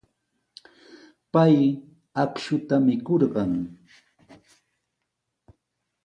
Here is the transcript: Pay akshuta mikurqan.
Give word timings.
Pay 1.33 1.57
akshuta 2.21 2.75
mikurqan. 2.85 3.51